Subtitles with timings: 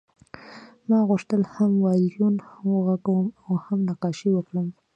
[0.89, 2.35] ما غوښتل هم وایلون
[2.69, 4.67] وغږوم او هم نقاشي وکړم